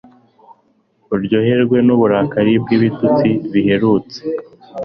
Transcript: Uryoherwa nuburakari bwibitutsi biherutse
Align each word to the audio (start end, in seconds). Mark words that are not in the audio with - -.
Uryoherwa 1.13 1.77
nuburakari 1.85 2.51
bwibitutsi 2.63 3.27
biherutse 3.51 4.19